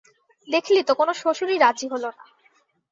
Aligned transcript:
দেখলি 0.47 0.79
তো 0.83 0.93
কোনো 0.93 1.11
শ্বশুরই 1.13 1.57
রাজি 1.57 1.87
হল 1.87 2.03
না। 2.07 2.23